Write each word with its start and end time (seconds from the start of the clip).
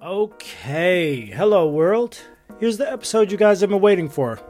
Okay, 0.00 1.26
hello 1.26 1.68
world. 1.68 2.18
Here's 2.58 2.78
the 2.78 2.90
episode 2.90 3.30
you 3.30 3.36
guys 3.36 3.60
have 3.60 3.68
been 3.68 3.80
waiting 3.80 4.08
for. 4.08 4.40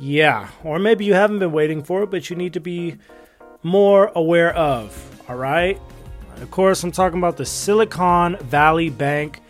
Yeah, 0.00 0.48
or 0.64 0.80
maybe 0.80 1.04
you 1.04 1.14
haven't 1.14 1.38
been 1.38 1.52
waiting 1.52 1.84
for 1.84 2.02
it, 2.02 2.10
but 2.10 2.28
you 2.28 2.34
need 2.34 2.54
to 2.54 2.60
be 2.60 2.96
more 3.62 4.10
aware 4.16 4.52
of. 4.52 5.22
All 5.28 5.36
right? 5.36 5.80
Of 6.38 6.50
course, 6.50 6.82
I'm 6.82 6.90
talking 6.90 7.18
about 7.18 7.36
the 7.36 7.46
Silicon 7.46 8.36
Valley 8.38 8.90
Bank 8.90 9.40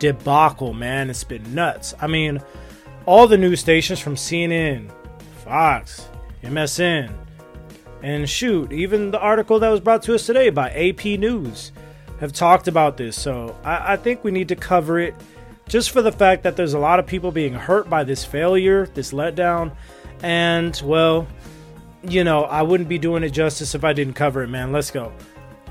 debacle, 0.00 0.74
man. 0.74 1.08
It's 1.08 1.22
been 1.22 1.54
nuts. 1.54 1.94
I 2.00 2.08
mean, 2.08 2.42
all 3.06 3.28
the 3.28 3.38
news 3.38 3.60
stations 3.60 4.00
from 4.00 4.16
CNN, 4.16 4.90
Fox, 5.44 6.08
MSN, 6.42 7.12
and 8.02 8.28
shoot, 8.28 8.72
even 8.72 9.12
the 9.12 9.20
article 9.20 9.60
that 9.60 9.68
was 9.68 9.80
brought 9.80 10.02
to 10.04 10.14
us 10.14 10.26
today 10.26 10.50
by 10.50 10.70
AP 10.70 11.04
News 11.20 11.70
have 12.18 12.32
talked 12.32 12.66
about 12.66 12.96
this. 12.96 13.20
So 13.20 13.56
I, 13.62 13.92
I 13.92 13.96
think 13.96 14.24
we 14.24 14.30
need 14.30 14.48
to 14.48 14.56
cover 14.56 14.98
it 14.98 15.14
just 15.68 15.90
for 15.90 16.02
the 16.02 16.10
fact 16.12 16.42
that 16.42 16.56
there's 16.56 16.74
a 16.74 16.78
lot 16.78 16.98
of 16.98 17.06
people 17.06 17.30
being 17.30 17.52
hurt 17.52 17.88
by 17.88 18.02
this 18.02 18.24
failure, 18.24 18.86
this 18.86 19.12
letdown. 19.12 19.72
And, 20.22 20.80
well, 20.84 21.28
you 22.02 22.24
know, 22.24 22.44
I 22.44 22.62
wouldn't 22.62 22.88
be 22.88 22.98
doing 22.98 23.22
it 23.22 23.30
justice 23.30 23.74
if 23.74 23.84
I 23.84 23.92
didn't 23.92 24.14
cover 24.14 24.42
it, 24.42 24.48
man. 24.48 24.72
Let's 24.72 24.90
go. 24.90 25.12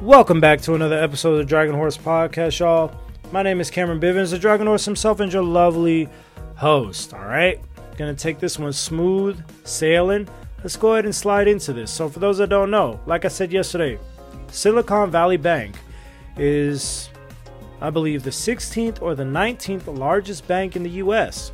Welcome 0.02 0.40
back 0.40 0.62
to 0.62 0.76
another 0.76 0.98
episode 0.98 1.32
of 1.34 1.38
the 1.40 1.46
Dragon 1.46 1.76
Horse 1.76 1.98
Podcast, 1.98 2.60
y'all. 2.60 2.96
My 3.32 3.44
name 3.44 3.62
is 3.62 3.70
Cameron 3.70 4.00
Bivens, 4.00 4.32
the 4.32 4.40
Dragon 4.40 4.66
Horse 4.66 4.86
himself, 4.86 5.20
and 5.20 5.32
your 5.32 5.44
lovely 5.44 6.10
host. 6.56 7.14
All 7.14 7.26
right, 7.26 7.60
gonna 7.96 8.16
take 8.16 8.40
this 8.40 8.58
one 8.58 8.74
smooth 8.74 9.40
sailing. 9.66 10.28
Let's 10.64 10.76
go 10.76 10.94
ahead 10.94 11.06
and 11.06 11.14
slide 11.14 11.48
into 11.48 11.72
this. 11.72 11.92
So, 11.92 12.10
for 12.10 12.18
those 12.18 12.40
that 12.40 12.50
don't 12.50 12.72
know, 12.72 13.00
like 13.06 13.26
I 13.26 13.28
said 13.28 13.52
yesterday, 13.52 14.00
Silicon 14.48 15.12
Valley 15.12 15.38
Bank 15.38 15.76
is, 16.38 17.12
I 17.80 17.92
believe, 17.92 18.24
the 18.24 18.32
16th 18.32 19.00
or 19.00 19.14
the 19.14 19.26
19th 19.26 19.96
largest 19.96 20.48
bank 20.48 20.76
in 20.76 20.82
the 20.82 20.90
US. 20.90 21.52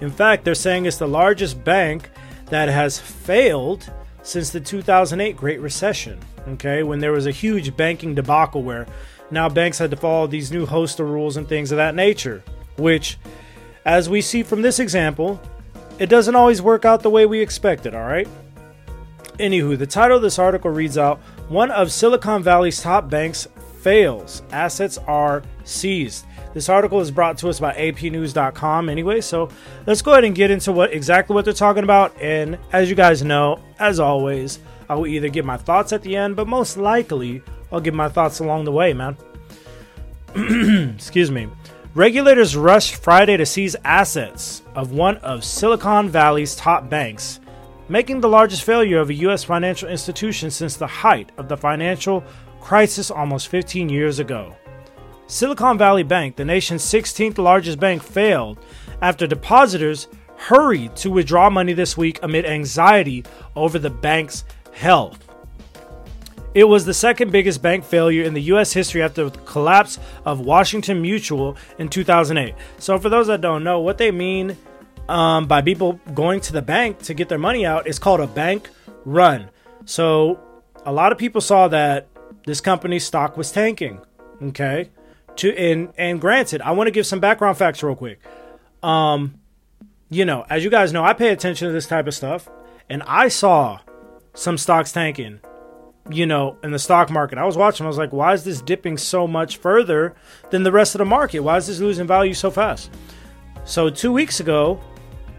In 0.00 0.10
fact, 0.10 0.44
they're 0.44 0.54
saying 0.54 0.86
it's 0.86 0.96
the 0.96 1.06
largest 1.06 1.62
bank 1.62 2.08
that 2.46 2.70
has 2.70 2.98
failed 2.98 3.92
since 4.22 4.48
the 4.48 4.60
2008 4.60 5.36
Great 5.36 5.60
Recession. 5.60 6.18
Okay, 6.48 6.82
when 6.82 7.00
there 7.00 7.12
was 7.12 7.26
a 7.26 7.30
huge 7.30 7.76
banking 7.76 8.14
debacle 8.14 8.62
where 8.62 8.86
now 9.30 9.48
banks 9.48 9.78
had 9.78 9.90
to 9.90 9.96
follow 9.96 10.26
these 10.26 10.52
new 10.52 10.66
host 10.66 11.00
of 11.00 11.08
rules 11.08 11.36
and 11.36 11.48
things 11.48 11.72
of 11.72 11.76
that 11.76 11.94
nature, 11.94 12.42
which, 12.76 13.18
as 13.84 14.08
we 14.08 14.20
see 14.20 14.42
from 14.42 14.62
this 14.62 14.78
example, 14.78 15.40
it 15.98 16.08
doesn't 16.08 16.34
always 16.34 16.62
work 16.62 16.84
out 16.84 17.02
the 17.02 17.10
way 17.10 17.26
we 17.26 17.40
expected, 17.40 17.94
all 17.94 18.06
right? 18.06 18.28
Anywho, 19.38 19.78
the 19.78 19.86
title 19.86 20.16
of 20.16 20.22
this 20.22 20.38
article 20.38 20.70
reads 20.70 20.98
out 20.98 21.18
One 21.48 21.70
of 21.70 21.92
Silicon 21.92 22.42
Valley's 22.42 22.80
top 22.80 23.08
banks 23.08 23.46
fails. 23.80 24.42
Assets 24.52 24.98
are 24.98 25.42
seized. 25.64 26.26
This 26.52 26.68
article 26.68 27.00
is 27.00 27.10
brought 27.10 27.38
to 27.38 27.48
us 27.48 27.60
by 27.60 27.72
apnews.com 27.74 28.88
anyway, 28.88 29.20
so 29.20 29.48
let's 29.86 30.02
go 30.02 30.12
ahead 30.12 30.24
and 30.24 30.34
get 30.34 30.50
into 30.50 30.72
what 30.72 30.92
exactly 30.92 31.34
what 31.34 31.44
they're 31.44 31.54
talking 31.54 31.84
about. 31.84 32.14
And 32.20 32.58
as 32.72 32.90
you 32.90 32.96
guys 32.96 33.22
know, 33.22 33.60
as 33.78 34.00
always, 34.00 34.58
I 34.88 34.94
will 34.96 35.06
either 35.06 35.28
give 35.28 35.44
my 35.44 35.56
thoughts 35.56 35.92
at 35.92 36.02
the 36.02 36.16
end, 36.16 36.34
but 36.34 36.48
most 36.48 36.76
likely 36.76 37.42
I'll 37.72 37.80
give 37.80 37.94
my 37.94 38.08
thoughts 38.08 38.40
along 38.40 38.64
the 38.64 38.72
way, 38.72 38.92
man. 38.92 39.16
Excuse 40.94 41.30
me. 41.30 41.48
Regulators 41.94 42.56
rushed 42.56 42.96
Friday 42.96 43.36
to 43.36 43.44
seize 43.44 43.74
assets 43.84 44.62
of 44.76 44.92
one 44.92 45.16
of 45.18 45.44
Silicon 45.44 46.08
Valley's 46.08 46.54
top 46.54 46.88
banks, 46.88 47.40
making 47.88 48.20
the 48.20 48.28
largest 48.28 48.62
failure 48.62 49.00
of 49.00 49.10
a 49.10 49.14
U.S. 49.14 49.42
financial 49.42 49.88
institution 49.88 50.50
since 50.50 50.76
the 50.76 50.86
height 50.86 51.32
of 51.36 51.48
the 51.48 51.56
financial 51.56 52.22
crisis 52.60 53.10
almost 53.10 53.48
15 53.48 53.88
years 53.88 54.20
ago. 54.20 54.54
Silicon 55.26 55.78
Valley 55.78 56.02
Bank, 56.02 56.36
the 56.36 56.44
nation's 56.44 56.82
16th 56.82 57.38
largest 57.38 57.80
bank, 57.80 58.02
failed 58.02 58.58
after 59.02 59.26
depositors 59.26 60.08
hurried 60.36 60.96
to 60.96 61.10
withdraw 61.10 61.50
money 61.50 61.72
this 61.72 61.96
week 61.96 62.18
amid 62.22 62.46
anxiety 62.46 63.24
over 63.54 63.78
the 63.78 63.90
bank's 63.90 64.44
health. 64.72 65.29
It 66.52 66.64
was 66.64 66.84
the 66.84 66.94
second 66.94 67.30
biggest 67.30 67.62
bank 67.62 67.84
failure 67.84 68.24
in 68.24 68.34
the 68.34 68.42
U.S. 68.42 68.72
history 68.72 69.02
after 69.02 69.30
the 69.30 69.38
collapse 69.40 70.00
of 70.24 70.40
Washington 70.40 71.00
Mutual 71.00 71.56
in 71.78 71.88
2008. 71.88 72.54
So, 72.78 72.98
for 72.98 73.08
those 73.08 73.28
that 73.28 73.40
don't 73.40 73.62
know, 73.62 73.80
what 73.80 73.98
they 73.98 74.10
mean 74.10 74.56
um, 75.08 75.46
by 75.46 75.62
people 75.62 76.00
going 76.12 76.40
to 76.40 76.52
the 76.52 76.62
bank 76.62 76.98
to 77.02 77.14
get 77.14 77.28
their 77.28 77.38
money 77.38 77.64
out 77.64 77.86
is 77.86 78.00
called 78.00 78.20
a 78.20 78.26
bank 78.26 78.68
run. 79.04 79.50
So, 79.84 80.40
a 80.84 80.92
lot 80.92 81.12
of 81.12 81.18
people 81.18 81.40
saw 81.40 81.68
that 81.68 82.08
this 82.46 82.60
company's 82.60 83.04
stock 83.06 83.36
was 83.36 83.52
tanking. 83.52 84.00
Okay, 84.42 84.90
to 85.36 85.56
and 85.56 85.92
and 85.96 86.20
granted, 86.20 86.62
I 86.62 86.72
want 86.72 86.88
to 86.88 86.92
give 86.92 87.06
some 87.06 87.20
background 87.20 87.58
facts 87.58 87.80
real 87.82 87.94
quick. 87.94 88.20
Um, 88.82 89.34
you 90.08 90.24
know, 90.24 90.44
as 90.50 90.64
you 90.64 90.70
guys 90.70 90.92
know, 90.92 91.04
I 91.04 91.12
pay 91.12 91.28
attention 91.28 91.68
to 91.68 91.72
this 91.72 91.86
type 91.86 92.08
of 92.08 92.14
stuff, 92.14 92.48
and 92.88 93.04
I 93.04 93.28
saw 93.28 93.78
some 94.34 94.58
stocks 94.58 94.90
tanking. 94.90 95.40
You 96.10 96.26
know, 96.26 96.56
in 96.62 96.72
the 96.72 96.78
stock 96.78 97.10
market, 97.10 97.38
I 97.38 97.44
was 97.44 97.56
watching. 97.56 97.86
I 97.86 97.88
was 97.88 97.98
like, 97.98 98.12
why 98.12 98.32
is 98.32 98.44
this 98.44 98.60
dipping 98.60 98.98
so 98.98 99.26
much 99.26 99.58
further 99.58 100.14
than 100.50 100.64
the 100.64 100.72
rest 100.72 100.94
of 100.94 100.98
the 100.98 101.04
market? 101.04 101.40
Why 101.40 101.56
is 101.56 101.66
this 101.68 101.78
losing 101.78 102.06
value 102.06 102.34
so 102.34 102.50
fast? 102.50 102.90
So 103.64 103.90
two 103.90 104.12
weeks 104.12 104.40
ago, 104.40 104.80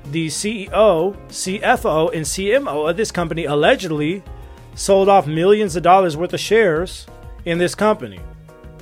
the 0.05 0.27
CEO, 0.27 1.15
CFO, 1.27 2.13
and 2.13 2.25
CMO 2.25 2.89
of 2.89 2.97
this 2.97 3.11
company 3.11 3.45
allegedly 3.45 4.23
sold 4.75 5.09
off 5.09 5.27
millions 5.27 5.75
of 5.75 5.83
dollars 5.83 6.15
worth 6.15 6.33
of 6.33 6.39
shares 6.39 7.05
in 7.45 7.57
this 7.57 7.75
company. 7.75 8.19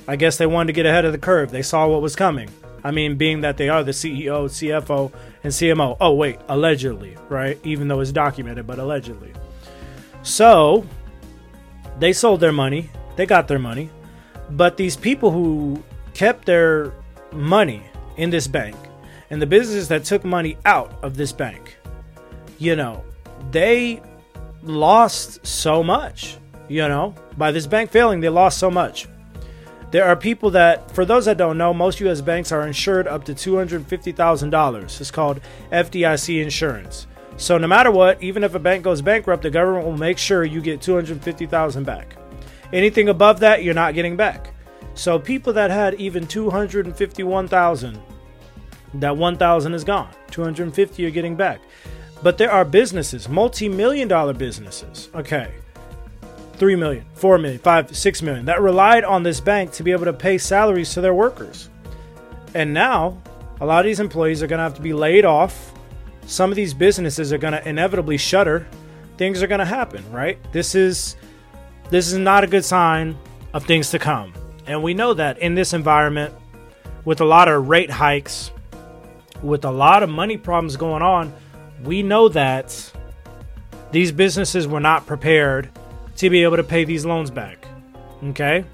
I 0.08 0.16
guess 0.16 0.38
they 0.38 0.46
wanted 0.46 0.68
to 0.68 0.74
get 0.74 0.86
ahead 0.86 1.06
of 1.06 1.12
the 1.12 1.18
curve. 1.18 1.52
They 1.52 1.62
saw 1.62 1.88
what 1.88 2.02
was 2.02 2.16
coming. 2.16 2.50
I 2.84 2.92
mean, 2.92 3.18
being 3.18 3.42
that 3.42 3.58
they 3.58 3.70
are 3.70 3.84
the 3.84 3.92
CEO, 3.92 4.46
CFO, 4.46 5.12
and 5.44 5.52
CMO. 5.52 5.98
Oh, 6.00 6.14
wait, 6.14 6.40
allegedly, 6.48 7.18
right? 7.28 7.60
Even 7.64 7.88
though 7.88 8.00
it's 8.00 8.12
documented, 8.12 8.66
but 8.66 8.80
allegedly. 8.80 9.34
So, 10.24 10.86
they 12.00 12.14
sold 12.14 12.40
their 12.40 12.52
money. 12.52 12.90
They 13.16 13.26
got 13.26 13.48
their 13.48 13.60
money. 13.60 13.90
But 14.50 14.78
these 14.78 14.96
people 14.96 15.32
who 15.32 15.84
kept 16.14 16.46
their 16.46 16.94
money 17.32 17.84
in 18.18 18.30
this 18.30 18.48
bank 18.48 18.76
and 19.30 19.42
the 19.42 19.46
businesses 19.46 19.88
that 19.90 20.06
took 20.06 20.26
money 20.26 20.58
out 20.66 20.98
of 21.04 21.16
this 21.16 21.32
bank, 21.32 21.78
you 22.58 22.76
know, 22.76 23.04
they 23.52 24.02
lost 24.64 25.46
so 25.46 25.84
much. 25.84 26.38
You 26.68 26.88
know, 26.88 27.16
by 27.36 27.52
this 27.52 27.66
bank 27.66 27.90
failing, 27.90 28.20
they 28.20 28.30
lost 28.30 28.60
so 28.60 28.70
much. 28.70 29.08
There 29.92 30.06
are 30.06 30.16
people 30.16 30.52
that, 30.52 30.92
for 30.92 31.04
those 31.04 31.26
that 31.26 31.38
don't 31.38 31.58
know, 31.58 31.74
most 31.74 32.00
U.S. 32.02 32.22
banks 32.22 32.52
are 32.52 32.68
insured 32.68 33.08
up 33.08 33.24
to 33.26 33.34
$250,000. 33.34 35.02
It's 35.02 35.10
called 35.10 35.42
FDIC 35.72 36.44
insurance. 36.44 37.08
So 37.40 37.58
no 37.58 37.68
matter 37.68 37.90
what, 37.90 38.22
even 38.22 38.44
if 38.44 38.54
a 38.54 38.60
bank 38.60 38.84
goes 38.84 39.02
bankrupt, 39.02 39.44
the 39.44 39.50
government 39.50 39.86
will 39.86 39.98
make 39.98 40.18
sure 40.18 40.44
you 40.44 40.62
get 40.62 40.82
250,000 40.82 41.84
back. 41.84 42.16
Anything 42.72 43.10
above 43.10 43.40
that, 43.40 43.64
you're 43.64 43.74
not 43.74 43.96
getting 43.96 44.16
back. 44.16 44.54
So 44.94 45.18
people 45.18 45.54
that 45.54 45.72
had 45.72 45.96
even 45.96 46.28
251,000, 46.28 48.00
that 48.96 49.18
1,000 49.18 49.74
is 49.74 49.84
gone. 49.84 50.14
250 50.32 51.02
you're 51.02 51.12
getting 51.12 51.36
back. 51.36 51.62
But 52.22 52.38
there 52.38 52.52
are 52.52 52.66
businesses, 52.66 53.30
multi-million 53.30 54.08
dollar 54.08 54.34
businesses. 54.34 55.10
Okay 55.16 55.54
3 56.60 56.76
million, 56.76 57.06
4 57.14 57.38
million, 57.38 57.60
5, 57.60 57.96
6 57.96 58.22
million 58.22 58.46
that 58.46 58.62
relied 58.62 59.06
on 59.06 59.24
this 59.24 59.40
bank 59.40 59.72
to 59.72 59.82
be 59.82 59.94
able 59.94 60.04
to 60.04 60.14
pay 60.14 60.38
salaries 60.38 60.94
to 60.94 61.00
their 61.00 61.14
workers. 61.14 61.70
And 62.54 62.74
now, 62.74 63.22
a 63.62 63.66
lot 63.66 63.80
of 63.80 63.86
these 63.86 64.02
employees 64.02 64.44
are 64.44 64.48
going 64.48 64.58
to 64.58 64.64
have 64.64 64.76
to 64.76 64.82
be 64.82 64.92
laid 64.92 65.24
off. 65.24 65.69
Some 66.30 66.52
of 66.52 66.56
these 66.56 66.76
businesses 66.76 67.34
are 67.34 67.40
going 67.40 67.54
to 67.54 67.68
inevitably 67.68 68.18
shutter. 68.18 68.68
Things 69.18 69.42
are 69.42 69.48
going 69.48 69.60
to 69.60 69.66
happen, 69.66 70.04
right? 70.12 70.38
This 70.54 70.76
is 70.76 71.16
this 71.90 72.12
is 72.12 72.20
not 72.20 72.44
a 72.44 72.48
good 72.48 72.64
sign 72.64 73.18
of 73.52 73.66
things 73.66 73.90
to 73.90 74.00
come. 74.00 74.32
And 74.68 74.84
we 74.84 74.94
know 74.94 75.16
that 75.16 75.40
in 75.40 75.56
this 75.56 75.74
environment 75.74 76.32
with 77.04 77.20
a 77.20 77.26
lot 77.26 77.48
of 77.48 77.68
rate 77.68 77.90
hikes, 77.90 78.52
with 79.42 79.66
a 79.66 79.72
lot 79.72 80.04
of 80.04 80.10
money 80.10 80.38
problems 80.38 80.78
going 80.78 81.02
on, 81.02 81.34
we 81.84 82.04
know 82.04 82.30
that 82.30 82.94
these 83.92 84.12
businesses 84.12 84.68
were 84.68 84.80
not 84.80 85.08
prepared 85.08 85.72
to 86.18 86.30
be 86.30 86.44
able 86.44 86.58
to 86.58 86.64
pay 86.64 86.84
these 86.84 87.06
loans 87.06 87.32
back. 87.32 87.66
Okay? 88.24 88.66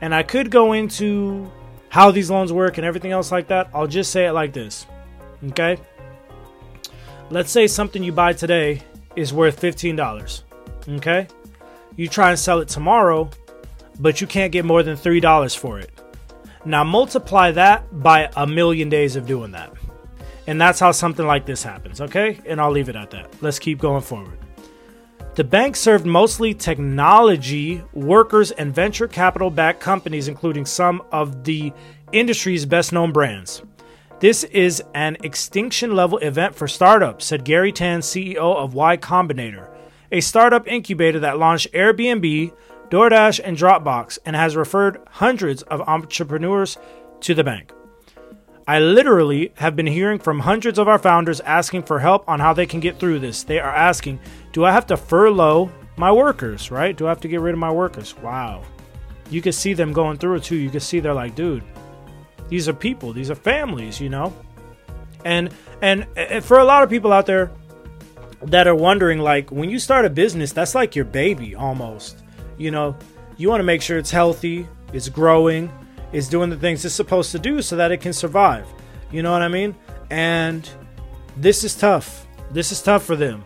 And 0.00 0.12
I 0.12 0.24
could 0.24 0.50
go 0.50 0.72
into 0.72 1.48
how 1.90 2.10
these 2.10 2.28
loans 2.28 2.52
work 2.52 2.76
and 2.76 2.84
everything 2.84 3.12
else 3.12 3.30
like 3.30 3.46
that. 3.48 3.70
I'll 3.72 3.86
just 3.86 4.10
say 4.10 4.26
it 4.26 4.32
like 4.32 4.52
this. 4.52 4.84
Okay? 5.50 5.78
Let's 7.34 7.50
say 7.50 7.66
something 7.66 8.04
you 8.04 8.12
buy 8.12 8.32
today 8.32 8.80
is 9.16 9.32
worth 9.32 9.60
$15. 9.60 10.42
Okay? 10.88 11.26
You 11.96 12.06
try 12.06 12.30
and 12.30 12.38
sell 12.38 12.60
it 12.60 12.68
tomorrow, 12.68 13.28
but 13.98 14.20
you 14.20 14.28
can't 14.28 14.52
get 14.52 14.64
more 14.64 14.84
than 14.84 14.96
$3 14.96 15.56
for 15.56 15.80
it. 15.80 15.90
Now 16.64 16.84
multiply 16.84 17.50
that 17.50 17.86
by 18.04 18.30
a 18.36 18.46
million 18.46 18.88
days 18.88 19.16
of 19.16 19.26
doing 19.26 19.50
that. 19.50 19.72
And 20.46 20.60
that's 20.60 20.78
how 20.78 20.92
something 20.92 21.26
like 21.26 21.44
this 21.44 21.60
happens, 21.60 22.00
okay? 22.00 22.38
And 22.46 22.60
I'll 22.60 22.70
leave 22.70 22.88
it 22.88 22.94
at 22.94 23.10
that. 23.10 23.34
Let's 23.42 23.58
keep 23.58 23.80
going 23.80 24.02
forward. 24.02 24.38
The 25.34 25.42
bank 25.42 25.74
served 25.74 26.06
mostly 26.06 26.54
technology 26.54 27.82
workers 27.94 28.52
and 28.52 28.72
venture 28.72 29.08
capital 29.08 29.50
backed 29.50 29.80
companies, 29.80 30.28
including 30.28 30.66
some 30.66 31.02
of 31.10 31.42
the 31.42 31.72
industry's 32.12 32.64
best 32.64 32.92
known 32.92 33.10
brands. 33.10 33.60
This 34.20 34.44
is 34.44 34.82
an 34.94 35.16
extinction 35.22 35.94
level 35.94 36.18
event 36.18 36.54
for 36.54 36.68
startups, 36.68 37.26
said 37.26 37.44
Garry 37.44 37.72
Tan, 37.72 38.00
CEO 38.00 38.36
of 38.56 38.72
Y 38.72 38.96
Combinator, 38.96 39.68
a 40.12 40.20
startup 40.20 40.68
incubator 40.68 41.18
that 41.20 41.38
launched 41.38 41.72
Airbnb, 41.72 42.52
DoorDash, 42.90 43.40
and 43.42 43.56
Dropbox 43.56 44.18
and 44.24 44.36
has 44.36 44.56
referred 44.56 45.00
hundreds 45.10 45.62
of 45.62 45.80
entrepreneurs 45.82 46.78
to 47.20 47.34
the 47.34 47.44
bank. 47.44 47.72
I 48.66 48.78
literally 48.78 49.52
have 49.56 49.76
been 49.76 49.86
hearing 49.86 50.18
from 50.18 50.38
hundreds 50.38 50.78
of 50.78 50.88
our 50.88 50.98
founders 50.98 51.40
asking 51.40 51.82
for 51.82 51.98
help 51.98 52.26
on 52.28 52.40
how 52.40 52.54
they 52.54 52.66
can 52.66 52.80
get 52.80 52.98
through 52.98 53.18
this. 53.18 53.42
They 53.42 53.58
are 53.58 53.74
asking, 53.74 54.20
do 54.52 54.64
I 54.64 54.72
have 54.72 54.86
to 54.86 54.96
furlough 54.96 55.70
my 55.96 56.10
workers, 56.10 56.70
right? 56.70 56.96
Do 56.96 57.06
I 57.06 57.10
have 57.10 57.20
to 57.22 57.28
get 57.28 57.40
rid 57.40 57.52
of 57.52 57.58
my 57.58 57.72
workers? 57.72 58.16
Wow. 58.18 58.62
You 59.28 59.42
can 59.42 59.52
see 59.52 59.74
them 59.74 59.92
going 59.92 60.16
through 60.16 60.36
it 60.36 60.44
too. 60.44 60.56
You 60.56 60.70
can 60.70 60.80
see 60.80 61.00
they're 61.00 61.12
like, 61.12 61.34
dude, 61.34 61.62
these 62.54 62.68
are 62.68 62.72
people, 62.72 63.12
these 63.12 63.32
are 63.32 63.34
families, 63.34 64.00
you 64.00 64.08
know? 64.08 64.32
And 65.24 65.52
and, 65.82 66.06
for 66.44 66.60
a 66.60 66.64
lot 66.64 66.84
of 66.84 66.88
people 66.88 67.12
out 67.12 67.26
there 67.26 67.50
that 68.42 68.68
are 68.68 68.76
wondering 68.76 69.18
like 69.18 69.50
when 69.50 69.68
you 69.70 69.80
start 69.80 70.04
a 70.04 70.08
business, 70.08 70.52
that's 70.52 70.72
like 70.72 70.94
your 70.94 71.04
baby 71.04 71.56
almost. 71.56 72.22
You 72.56 72.70
know, 72.70 72.96
you 73.36 73.48
want 73.48 73.58
to 73.58 73.64
make 73.64 73.82
sure 73.82 73.98
it's 73.98 74.12
healthy, 74.12 74.68
it's 74.92 75.08
growing, 75.08 75.68
it's 76.12 76.28
doing 76.28 76.48
the 76.48 76.56
things 76.56 76.84
it's 76.84 76.94
supposed 76.94 77.32
to 77.32 77.40
do 77.40 77.60
so 77.60 77.74
that 77.74 77.90
it 77.90 78.00
can 78.00 78.12
survive. 78.12 78.68
You 79.10 79.24
know 79.24 79.32
what 79.32 79.42
I 79.42 79.48
mean? 79.48 79.74
And 80.10 80.70
this 81.36 81.64
is 81.64 81.74
tough. 81.74 82.24
This 82.52 82.70
is 82.70 82.80
tough 82.80 83.02
for 83.02 83.16
them. 83.16 83.44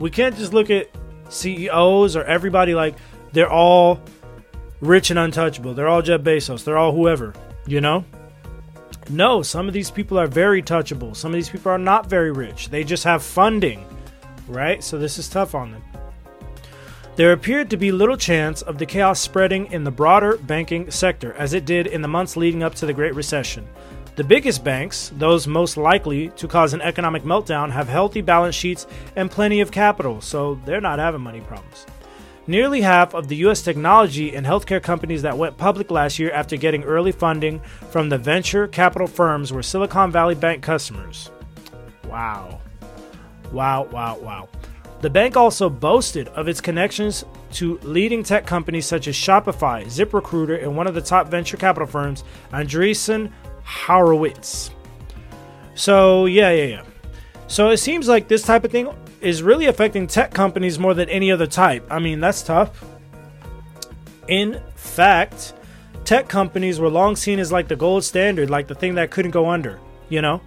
We 0.00 0.10
can't 0.10 0.36
just 0.36 0.52
look 0.52 0.68
at 0.68 0.90
CEOs 1.30 2.14
or 2.14 2.24
everybody 2.24 2.74
like 2.74 2.96
they're 3.32 3.50
all 3.50 4.02
rich 4.82 5.08
and 5.08 5.18
untouchable. 5.18 5.72
They're 5.72 5.88
all 5.88 6.02
Jeff 6.02 6.20
Bezos. 6.20 6.62
They're 6.62 6.76
all 6.76 6.92
whoever, 6.92 7.32
you 7.66 7.80
know? 7.80 8.04
No, 9.10 9.42
some 9.42 9.66
of 9.66 9.74
these 9.74 9.90
people 9.90 10.20
are 10.20 10.28
very 10.28 10.62
touchable. 10.62 11.16
Some 11.16 11.32
of 11.32 11.34
these 11.34 11.50
people 11.50 11.72
are 11.72 11.78
not 11.78 12.06
very 12.06 12.30
rich. 12.30 12.68
They 12.68 12.84
just 12.84 13.02
have 13.02 13.24
funding, 13.24 13.84
right? 14.46 14.84
So 14.84 14.98
this 14.98 15.18
is 15.18 15.28
tough 15.28 15.54
on 15.56 15.72
them. 15.72 15.82
There 17.16 17.32
appeared 17.32 17.70
to 17.70 17.76
be 17.76 17.90
little 17.90 18.16
chance 18.16 18.62
of 18.62 18.78
the 18.78 18.86
chaos 18.86 19.20
spreading 19.20 19.70
in 19.72 19.82
the 19.82 19.90
broader 19.90 20.36
banking 20.36 20.92
sector 20.92 21.34
as 21.34 21.54
it 21.54 21.64
did 21.64 21.88
in 21.88 22.02
the 22.02 22.08
months 22.08 22.36
leading 22.36 22.62
up 22.62 22.76
to 22.76 22.86
the 22.86 22.92
Great 22.92 23.16
Recession. 23.16 23.68
The 24.14 24.22
biggest 24.22 24.62
banks, 24.62 25.10
those 25.16 25.46
most 25.48 25.76
likely 25.76 26.28
to 26.30 26.46
cause 26.46 26.72
an 26.72 26.80
economic 26.80 27.24
meltdown, 27.24 27.70
have 27.72 27.88
healthy 27.88 28.20
balance 28.20 28.54
sheets 28.54 28.86
and 29.16 29.28
plenty 29.28 29.60
of 29.60 29.72
capital, 29.72 30.20
so 30.20 30.54
they're 30.64 30.80
not 30.80 31.00
having 31.00 31.20
money 31.20 31.40
problems. 31.40 31.84
Nearly 32.46 32.80
half 32.80 33.14
of 33.14 33.28
the 33.28 33.36
US 33.36 33.62
technology 33.62 34.34
and 34.34 34.46
healthcare 34.46 34.82
companies 34.82 35.22
that 35.22 35.36
went 35.36 35.56
public 35.56 35.90
last 35.90 36.18
year 36.18 36.32
after 36.32 36.56
getting 36.56 36.82
early 36.84 37.12
funding 37.12 37.60
from 37.90 38.08
the 38.08 38.18
venture 38.18 38.66
capital 38.66 39.06
firms 39.06 39.52
were 39.52 39.62
Silicon 39.62 40.10
Valley 40.10 40.34
Bank 40.34 40.62
customers. 40.62 41.30
Wow. 42.08 42.60
Wow, 43.52 43.84
wow, 43.92 44.18
wow. 44.18 44.48
The 45.00 45.10
bank 45.10 45.36
also 45.36 45.70
boasted 45.70 46.28
of 46.28 46.48
its 46.48 46.60
connections 46.60 47.24
to 47.52 47.78
leading 47.78 48.22
tech 48.22 48.46
companies 48.46 48.86
such 48.86 49.08
as 49.08 49.14
Shopify, 49.14 49.84
ZipRecruiter, 49.86 50.62
and 50.62 50.76
one 50.76 50.86
of 50.86 50.94
the 50.94 51.00
top 51.00 51.28
venture 51.28 51.56
capital 51.56 51.88
firms, 51.88 52.24
Andreessen 52.52 53.32
Horowitz. 53.64 54.70
So, 55.74 56.26
yeah, 56.26 56.50
yeah, 56.50 56.64
yeah. 56.64 56.82
So 57.46 57.70
it 57.70 57.78
seems 57.78 58.08
like 58.08 58.28
this 58.28 58.42
type 58.42 58.64
of 58.64 58.70
thing 58.70 58.88
is 59.20 59.42
really 59.42 59.66
affecting 59.66 60.06
tech 60.06 60.32
companies 60.32 60.78
more 60.78 60.94
than 60.94 61.08
any 61.08 61.30
other 61.30 61.46
type. 61.46 61.86
I 61.90 61.98
mean, 61.98 62.20
that's 62.20 62.42
tough. 62.42 62.84
In 64.28 64.62
fact, 64.76 65.54
tech 66.04 66.28
companies 66.28 66.80
were 66.80 66.88
long 66.88 67.16
seen 67.16 67.38
as 67.38 67.52
like 67.52 67.68
the 67.68 67.76
gold 67.76 68.04
standard, 68.04 68.50
like 68.50 68.68
the 68.68 68.74
thing 68.74 68.94
that 68.94 69.10
couldn't 69.10 69.32
go 69.32 69.50
under, 69.50 69.78
you 70.08 70.22
know? 70.22 70.40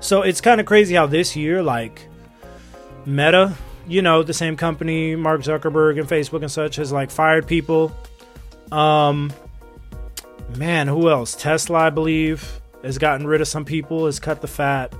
So 0.00 0.22
it's 0.22 0.40
kind 0.40 0.60
of 0.60 0.66
crazy 0.66 0.94
how 0.94 1.06
this 1.06 1.36
year, 1.36 1.62
like, 1.62 2.06
Meta, 3.04 3.54
you 3.86 4.02
know, 4.02 4.22
the 4.22 4.34
same 4.34 4.56
company, 4.56 5.16
Mark 5.16 5.40
Zuckerberg 5.40 5.98
and 5.98 6.08
Facebook 6.08 6.42
and 6.42 6.50
such, 6.50 6.76
has 6.76 6.92
like 6.92 7.10
fired 7.10 7.46
people. 7.46 7.94
Um, 8.70 9.32
man, 10.56 10.88
who 10.88 11.08
else? 11.10 11.34
Tesla, 11.34 11.78
I 11.78 11.90
believe, 11.90 12.60
has 12.82 12.98
gotten 12.98 13.26
rid 13.26 13.40
of 13.40 13.48
some 13.48 13.64
people, 13.64 14.06
has 14.06 14.20
cut 14.20 14.40
the 14.40 14.46
fat. 14.46 14.92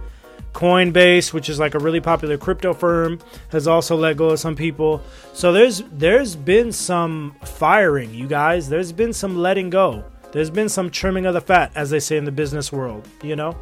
Coinbase, 0.59 1.33
which 1.33 1.49
is 1.49 1.61
like 1.61 1.75
a 1.75 1.79
really 1.79 2.01
popular 2.01 2.37
crypto 2.37 2.75
firm, 2.75 3.21
has 3.51 3.69
also 3.69 3.95
let 3.95 4.17
go 4.17 4.31
of 4.31 4.41
some 4.41 4.57
people. 4.57 5.01
So 5.33 5.53
there's 5.53 5.85
there's 5.93 6.35
been 6.35 6.73
some 6.73 7.37
firing, 7.45 8.13
you 8.13 8.27
guys. 8.27 8.69
There's 8.69 8.91
been 8.91 9.13
some 9.13 9.37
letting 9.37 9.71
go. 9.71 10.03
There's 10.33 10.51
been 10.51 10.69
some 10.69 10.91
trimming 10.91 11.27
of 11.27 11.35
the 11.35 11.41
fat, 11.41 11.71
as 11.77 11.91
they 11.91 12.01
say 12.01 12.17
in 12.17 12.25
the 12.25 12.33
business 12.33 12.73
world, 12.73 13.07
you 13.23 13.37
know? 13.37 13.57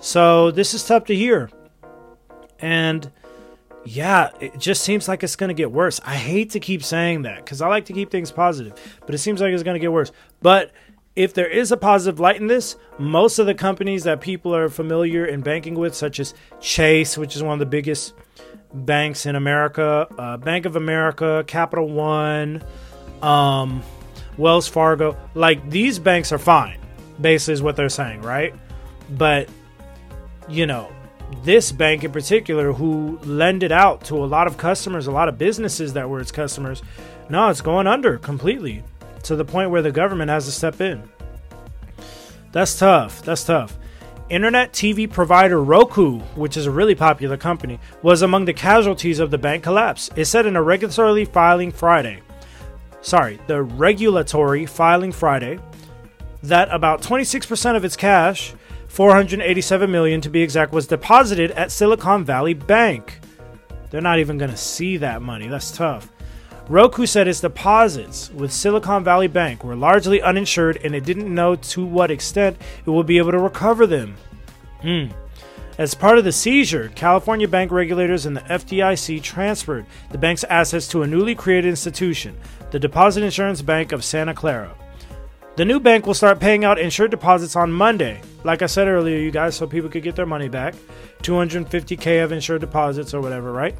So 0.00 0.50
this 0.50 0.72
is 0.72 0.82
tough 0.82 1.04
to 1.04 1.14
hear. 1.14 1.50
And 2.58 3.10
yeah, 3.84 4.30
it 4.40 4.58
just 4.58 4.84
seems 4.84 5.08
like 5.08 5.22
it's 5.22 5.36
going 5.36 5.48
to 5.48 5.54
get 5.54 5.70
worse. 5.70 6.00
I 6.06 6.16
hate 6.16 6.52
to 6.52 6.60
keep 6.60 6.82
saying 6.82 7.22
that 7.22 7.44
because 7.44 7.60
I 7.60 7.68
like 7.68 7.84
to 7.84 7.92
keep 7.92 8.10
things 8.10 8.32
positive, 8.32 8.72
but 9.04 9.14
it 9.14 9.18
seems 9.18 9.42
like 9.42 9.52
it's 9.52 9.62
going 9.62 9.74
to 9.74 9.78
get 9.78 9.92
worse. 9.92 10.10
But 10.40 10.72
if 11.18 11.34
there 11.34 11.48
is 11.48 11.72
a 11.72 11.76
positive 11.76 12.20
light 12.20 12.40
in 12.40 12.46
this, 12.46 12.76
most 12.96 13.40
of 13.40 13.46
the 13.46 13.54
companies 13.54 14.04
that 14.04 14.20
people 14.20 14.54
are 14.54 14.68
familiar 14.68 15.26
in 15.26 15.40
banking 15.40 15.74
with, 15.74 15.92
such 15.92 16.20
as 16.20 16.32
Chase, 16.60 17.18
which 17.18 17.34
is 17.34 17.42
one 17.42 17.54
of 17.54 17.58
the 17.58 17.66
biggest 17.66 18.14
banks 18.72 19.26
in 19.26 19.34
America, 19.34 20.06
uh, 20.16 20.36
Bank 20.36 20.64
of 20.64 20.76
America, 20.76 21.42
Capital 21.48 21.88
One, 21.88 22.62
um, 23.20 23.82
Wells 24.36 24.68
Fargo, 24.68 25.16
like 25.34 25.68
these 25.68 25.98
banks 25.98 26.30
are 26.30 26.38
fine, 26.38 26.78
basically, 27.20 27.54
is 27.54 27.62
what 27.62 27.74
they're 27.74 27.88
saying, 27.88 28.22
right? 28.22 28.54
But, 29.10 29.48
you 30.48 30.66
know, 30.66 30.88
this 31.42 31.72
bank 31.72 32.04
in 32.04 32.12
particular, 32.12 32.72
who 32.72 33.18
lended 33.24 33.72
out 33.72 34.04
to 34.04 34.14
a 34.14 34.24
lot 34.24 34.46
of 34.46 34.56
customers, 34.56 35.08
a 35.08 35.10
lot 35.10 35.28
of 35.28 35.36
businesses 35.36 35.94
that 35.94 36.08
were 36.08 36.20
its 36.20 36.30
customers, 36.30 36.80
no, 37.28 37.48
it's 37.48 37.60
going 37.60 37.88
under 37.88 38.18
completely 38.18 38.84
to 39.24 39.36
the 39.36 39.44
point 39.44 39.70
where 39.70 39.82
the 39.82 39.92
government 39.92 40.30
has 40.30 40.46
to 40.46 40.52
step 40.52 40.80
in. 40.80 41.08
That's 42.52 42.78
tough. 42.78 43.22
That's 43.22 43.44
tough. 43.44 43.78
Internet 44.30 44.72
TV 44.72 45.10
provider 45.10 45.62
Roku, 45.62 46.18
which 46.34 46.56
is 46.56 46.66
a 46.66 46.70
really 46.70 46.94
popular 46.94 47.36
company, 47.36 47.80
was 48.02 48.20
among 48.22 48.44
the 48.44 48.52
casualties 48.52 49.20
of 49.20 49.30
the 49.30 49.38
bank 49.38 49.62
collapse. 49.62 50.10
It 50.16 50.26
said 50.26 50.44
in 50.44 50.56
a 50.56 50.62
regulatory 50.62 51.24
filing 51.24 51.72
Friday, 51.72 52.20
sorry, 53.00 53.38
the 53.46 53.62
regulatory 53.62 54.66
filing 54.66 55.12
Friday, 55.12 55.58
that 56.42 56.68
about 56.70 57.00
26% 57.02 57.76
of 57.76 57.84
its 57.84 57.96
cash 57.96 58.54
487 58.88 59.90
million 59.90 60.20
to 60.20 60.30
be 60.30 60.42
exact 60.42 60.72
was 60.72 60.86
deposited 60.86 61.50
at 61.52 61.70
Silicon 61.70 62.24
Valley 62.24 62.54
Bank. 62.54 63.20
They're 63.90 64.00
not 64.00 64.18
even 64.18 64.38
going 64.38 64.50
to 64.50 64.56
see 64.56 64.98
that 64.98 65.22
money. 65.22 65.48
That's 65.48 65.70
tough. 65.70 66.10
Roku 66.68 67.06
said 67.06 67.26
its 67.28 67.40
deposits 67.40 68.30
with 68.30 68.52
Silicon 68.52 69.02
Valley 69.02 69.26
Bank 69.26 69.64
were 69.64 69.74
largely 69.74 70.20
uninsured 70.20 70.78
and 70.84 70.94
it 70.94 71.04
didn't 71.04 71.34
know 71.34 71.56
to 71.56 71.84
what 71.84 72.10
extent 72.10 72.58
it 72.84 72.90
would 72.90 73.06
be 73.06 73.16
able 73.16 73.32
to 73.32 73.38
recover 73.38 73.86
them. 73.86 74.16
Hmm. 74.82 75.06
As 75.78 75.94
part 75.94 76.18
of 76.18 76.24
the 76.24 76.32
seizure, 76.32 76.90
California 76.94 77.48
bank 77.48 77.70
regulators 77.70 78.26
and 78.26 78.36
the 78.36 78.42
FDIC 78.42 79.22
transferred 79.22 79.86
the 80.10 80.18
bank's 80.18 80.44
assets 80.44 80.88
to 80.88 81.02
a 81.02 81.06
newly 81.06 81.34
created 81.34 81.68
institution, 81.68 82.36
the 82.70 82.80
Deposit 82.80 83.22
Insurance 83.22 83.62
Bank 83.62 83.92
of 83.92 84.04
Santa 84.04 84.34
Clara. 84.34 84.74
The 85.56 85.64
new 85.64 85.80
bank 85.80 86.06
will 86.06 86.14
start 86.14 86.38
paying 86.38 86.64
out 86.64 86.78
insured 86.78 87.12
deposits 87.12 87.56
on 87.56 87.72
Monday. 87.72 88.20
Like 88.44 88.60
I 88.60 88.66
said 88.66 88.88
earlier, 88.88 89.18
you 89.18 89.30
guys, 89.30 89.56
so 89.56 89.66
people 89.66 89.88
could 89.88 90.02
get 90.02 90.16
their 90.16 90.26
money 90.26 90.48
back. 90.48 90.74
250K 91.22 92.22
of 92.22 92.32
insured 92.32 92.60
deposits 92.60 93.14
or 93.14 93.20
whatever, 93.20 93.52
right? 93.52 93.74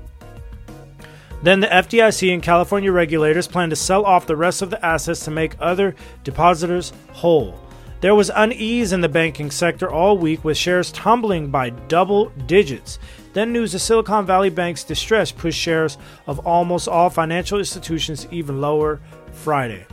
Then 1.43 1.61
the 1.61 1.67
FDIC 1.69 2.33
and 2.33 2.43
California 2.43 2.91
regulators 2.91 3.47
plan 3.47 3.71
to 3.71 3.77
sell 3.77 4.05
off 4.05 4.27
the 4.27 4.37
rest 4.37 4.63
of 4.63 4.71
the 4.71 4.85
assets 4.85 5.25
to 5.25 5.31
make 5.31 5.55
other 5.61 5.95
depositors 6.25 6.93
whole. 7.13 7.59
There 8.01 8.15
was 8.15 8.31
unease 8.35 8.93
in 8.93 9.01
the 9.01 9.09
banking 9.09 9.51
sector 9.51 9.91
all 9.91 10.19
week 10.19 10.45
with 10.45 10.57
shares 10.57 10.93
tumbling 10.93 11.51
by 11.51 11.71
double 11.71 12.31
digits. 12.47 12.99
Then 13.33 13.53
news 13.53 13.75
of 13.75 13.81
Silicon 13.81 14.27
Valley 14.27 14.51
Bank's 14.51 14.85
distress 14.85 15.33
pushed 15.33 15.59
shares 15.59 15.99
of 16.27 16.47
almost 16.47 16.89
all 16.89 17.11
financial 17.11 17.59
institutions 17.59 18.27
even 18.31 18.61
lower 18.61 19.01
Friday 19.33 19.87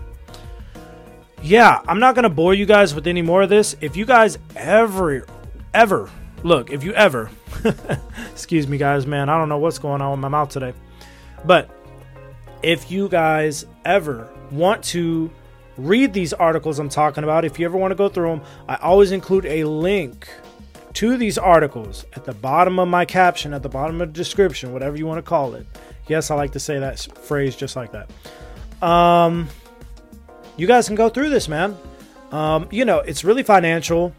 yeah, 1.46 1.82
I'm 1.88 2.00
not 2.00 2.16
going 2.16 2.24
to 2.24 2.30
bore 2.30 2.56
you 2.56 2.66
guys 2.66 2.96
with 2.96 3.06
any 3.06 3.22
more 3.22 3.44
of 3.44 3.50
this. 3.50 3.76
If 3.80 3.96
you 3.96 4.06
guys 4.06 4.40
ever, 4.56 5.26
ever, 5.76 6.10
look, 6.44 6.72
if 6.72 6.84
you 6.84 6.92
ever, 6.94 7.30
excuse 8.32 8.68
me, 8.68 8.78
guys, 8.78 9.06
man, 9.06 9.30
I 9.30 9.38
don't 9.38 9.50
know 9.50 9.60
what's 9.60 9.78
going 9.78 10.02
on 10.02 10.12
with 10.12 10.20
my 10.20 10.28
mouth 10.28 10.50
today. 10.50 10.74
But 11.46 11.70
if 12.64 12.92
you 12.92 13.08
guys 13.08 13.66
ever 13.86 14.30
want 14.52 14.84
to 14.86 15.32
read 15.78 16.14
these 16.14 16.34
articles 16.34 16.80
I'm 16.80 16.90
talking 16.90 17.24
about, 17.24 17.46
if 17.46 17.60
you 17.60 17.66
ever 17.66 17.78
want 17.78 17.92
to 17.92 17.96
go 17.96 18.10
through 18.10 18.30
them, 18.30 18.42
I 18.68 18.76
always 18.78 19.12
include 19.12 19.46
a 19.46 19.64
link 19.66 20.28
to 20.94 21.18
these 21.18 21.38
articles 21.38 22.06
at 22.14 22.24
the 22.24 22.34
bottom 22.34 22.80
of 22.80 22.88
my 22.88 23.04
caption, 23.04 23.54
at 23.54 23.62
the 23.62 23.70
bottom 23.70 24.00
of 24.02 24.14
the 24.14 24.14
description, 24.14 24.72
whatever 24.72 24.96
you 24.96 25.06
want 25.06 25.18
to 25.18 25.30
call 25.30 25.54
it. 25.56 25.68
Yes, 26.08 26.32
I 26.32 26.36
like 26.36 26.54
to 26.54 26.60
say 26.60 26.80
that 26.80 27.00
phrase 27.00 27.56
just 27.56 27.76
like 27.76 27.92
that. 27.92 28.10
Um, 28.88 29.50
you 30.58 30.68
guys 30.68 30.88
can 30.88 30.96
go 30.96 31.10
through 31.10 31.30
this, 31.30 31.48
man. 31.48 31.78
Um, 32.32 32.68
you 32.72 32.86
know, 32.86 33.00
it's 33.00 33.24
really 33.24 33.44
financial. 33.44 34.16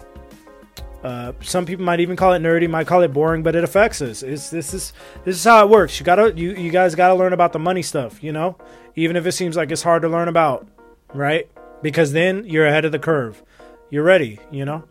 Uh, 1.07 1.33
some 1.41 1.65
people 1.65 1.85
might 1.85 2.01
even 2.01 2.17
call 2.17 2.33
it 2.33 2.43
nerdy, 2.43 2.69
might 2.69 2.89
call 2.89 3.01
it 3.01 3.13
boring, 3.13 3.41
but 3.45 3.55
it 3.55 3.63
affects 3.63 4.03
us. 4.03 4.25
It's, 4.25 4.51
this 4.51 4.75
is 4.75 4.93
this 5.25 5.37
is 5.37 5.45
how 5.45 5.65
it 5.65 5.71
works. 5.71 6.01
You 6.01 6.05
gotta 6.05 6.33
you 6.35 6.51
you 6.55 6.73
guys 6.73 6.97
gotta 6.97 7.15
learn 7.15 7.33
about 7.33 7.53
the 7.53 7.61
money 7.61 7.83
stuff, 7.83 8.25
you 8.25 8.33
know, 8.33 8.59
even 8.97 9.15
if 9.15 9.25
it 9.25 9.31
seems 9.31 9.55
like 9.55 9.71
it's 9.71 9.85
hard 9.85 10.03
to 10.03 10.09
learn 10.09 10.27
about, 10.27 10.67
right? 11.15 11.49
Because 11.81 12.11
then 12.11 12.45
you're 12.45 12.67
ahead 12.67 12.85
of 12.85 12.91
the 12.91 12.99
curve. 12.99 13.41
You're 13.89 14.03
ready, 14.03 14.41
you 14.51 14.65
know. 14.65 14.83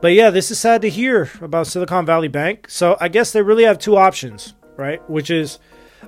But 0.00 0.14
yeah, 0.14 0.30
this 0.30 0.50
is 0.50 0.58
sad 0.58 0.82
to 0.82 0.90
hear 0.90 1.30
about 1.40 1.68
Silicon 1.68 2.04
Valley 2.04 2.26
Bank. 2.26 2.68
So 2.68 2.96
I 3.00 3.06
guess 3.06 3.30
they 3.30 3.42
really 3.42 3.62
have 3.62 3.78
two 3.78 3.96
options, 3.96 4.54
right? 4.76 5.08
Which 5.08 5.30
is 5.30 5.60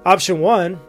option 0.04 0.40
one, 0.40 0.80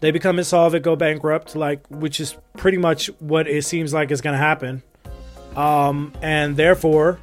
they 0.00 0.10
become 0.10 0.40
insolvent, 0.40 0.82
go 0.82 0.96
bankrupt, 0.96 1.54
like 1.54 1.86
which 1.86 2.18
is 2.18 2.36
pretty 2.56 2.78
much 2.78 3.06
what 3.20 3.46
it 3.46 3.64
seems 3.64 3.94
like 3.94 4.10
is 4.10 4.20
going 4.20 4.34
to 4.34 4.38
happen. 4.38 4.82
Um, 5.56 6.12
and 6.22 6.56
therefore, 6.56 7.18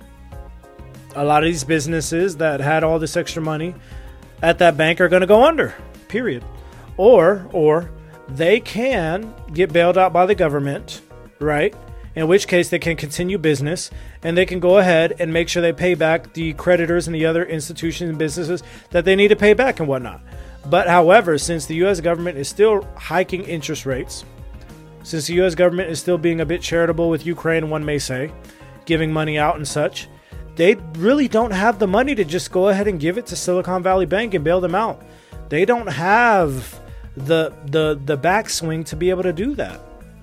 a 1.16 1.24
lot 1.24 1.44
of 1.44 1.48
these 1.48 1.64
businesses 1.64 2.38
that 2.38 2.60
had 2.60 2.84
all 2.84 3.00
this 3.00 3.18
extra 3.18 3.42
money 3.42 3.76
at 4.42 4.60
that 4.60 4.78
bank 4.78 5.02
are 5.02 5.10
going 5.10 5.22
to 5.22 5.28
go 5.28 5.44
under. 5.44 5.76
Period. 6.08 6.44
Or 6.98 7.48
or 7.52 7.92
they 8.28 8.60
can 8.60 9.34
get 9.54 9.74
bailed 9.74 9.98
out 9.98 10.14
by 10.14 10.26
the 10.26 10.36
government, 10.36 11.02
right? 11.40 11.76
In 12.16 12.28
which 12.28 12.48
case 12.48 12.70
they 12.70 12.80
can 12.80 12.98
continue 12.98 13.38
business 13.38 13.90
and 14.24 14.38
they 14.38 14.46
can 14.46 14.60
go 14.60 14.78
ahead 14.78 15.16
and 15.20 15.32
make 15.32 15.48
sure 15.48 15.62
they 15.62 15.74
pay 15.74 15.96
back 15.96 16.34
the 16.34 16.54
creditors 16.54 17.08
and 17.08 17.16
the 17.16 17.26
other 17.26 17.46
institutions 17.46 18.10
and 18.10 18.20
businesses 18.20 18.64
that 18.90 19.06
they 19.06 19.16
need 19.16 19.30
to 19.30 19.36
pay 19.36 19.54
back 19.54 19.80
and 19.80 19.88
whatnot. 19.88 20.22
But 20.66 20.88
however, 20.88 21.38
since 21.38 21.66
the 21.66 21.76
US 21.86 22.02
government 22.02 22.38
is 22.38 22.48
still 22.48 22.84
hiking 22.96 23.44
interest 23.44 23.86
rates, 23.86 24.26
since 25.04 25.28
the 25.28 25.34
US 25.42 25.56
government 25.56 25.90
is 25.90 26.00
still 26.00 26.18
being 26.18 26.42
a 26.42 26.46
bit 26.46 26.62
charitable 26.62 27.10
with 27.10 27.26
Ukraine, 27.26 27.70
one 27.70 27.86
may 27.86 28.00
say, 28.00 28.32
giving 28.86 29.12
money 29.12 29.38
out 29.38 29.56
and 29.56 29.68
such, 29.68 30.08
they 30.56 30.76
really 30.98 31.28
don't 31.28 31.52
have 31.52 31.80
the 31.80 31.88
money 31.88 32.14
to 32.16 32.24
just 32.24 32.52
go 32.52 32.70
ahead 32.70 32.88
and 32.88 33.00
give 33.00 33.18
it 33.18 33.26
to 33.28 33.36
Silicon 33.36 33.82
Valley 33.82 34.06
Bank 34.06 34.34
and 34.34 34.44
bail 34.44 34.62
them 34.62 34.76
out. 34.76 35.02
They 35.50 35.66
don't 35.66 35.88
have 35.88 36.80
the 37.16 37.54
the 37.66 38.00
the 38.06 38.18
backswing 38.18 38.86
to 38.86 38.96
be 38.96 39.10
able 39.10 39.24
to 39.24 39.34
do 39.34 39.56
that. 39.56 39.82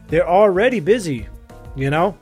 They're 0.08 0.28
already 0.28 0.80
busy, 0.80 1.28
you 1.76 1.90
know? 1.90 2.16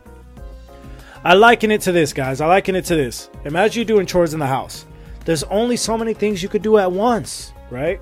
I 1.24 1.34
liken 1.34 1.70
it 1.70 1.80
to 1.82 1.92
this, 1.92 2.12
guys. 2.12 2.40
I 2.40 2.46
liken 2.46 2.76
it 2.76 2.84
to 2.86 2.96
this. 2.96 3.30
Imagine 3.44 3.80
you 3.80 3.84
doing 3.84 4.06
chores 4.06 4.34
in 4.34 4.40
the 4.40 4.46
house. 4.46 4.86
There's 5.24 5.42
only 5.44 5.76
so 5.76 5.98
many 5.98 6.14
things 6.14 6.42
you 6.42 6.48
could 6.48 6.62
do 6.62 6.78
at 6.78 6.90
once, 6.90 7.52
right? 7.70 8.00